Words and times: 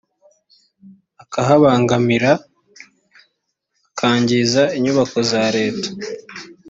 akahabangamira 1.23 2.31
akangiza 3.89 4.63
inyubako 4.77 5.17
za 5.29 5.43
leta 5.57 5.89